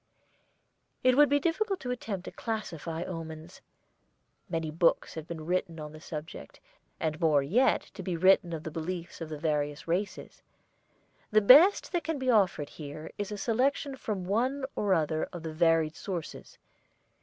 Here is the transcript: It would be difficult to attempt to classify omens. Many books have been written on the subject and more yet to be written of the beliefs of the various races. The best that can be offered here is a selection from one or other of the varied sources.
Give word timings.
It 1.03 1.15
would 1.15 1.29
be 1.29 1.39
difficult 1.39 1.79
to 1.81 1.91
attempt 1.91 2.25
to 2.25 2.31
classify 2.31 3.03
omens. 3.03 3.61
Many 4.49 4.71
books 4.71 5.13
have 5.13 5.27
been 5.27 5.45
written 5.45 5.79
on 5.79 5.91
the 5.91 6.01
subject 6.01 6.59
and 6.99 7.21
more 7.21 7.43
yet 7.43 7.83
to 7.93 8.01
be 8.01 8.17
written 8.17 8.51
of 8.51 8.63
the 8.63 8.71
beliefs 8.71 9.21
of 9.21 9.29
the 9.29 9.37
various 9.37 9.87
races. 9.87 10.41
The 11.29 11.41
best 11.41 11.91
that 11.91 12.03
can 12.03 12.17
be 12.17 12.31
offered 12.31 12.69
here 12.69 13.11
is 13.19 13.31
a 13.31 13.37
selection 13.37 13.95
from 13.95 14.25
one 14.25 14.65
or 14.75 14.95
other 14.95 15.25
of 15.31 15.43
the 15.43 15.53
varied 15.53 15.95
sources. 15.95 16.57